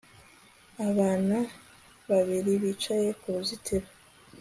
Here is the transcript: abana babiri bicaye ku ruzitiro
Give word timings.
abana 0.87 1.37
babiri 2.09 2.51
bicaye 2.61 3.09
ku 3.19 3.25
ruzitiro 3.33 3.87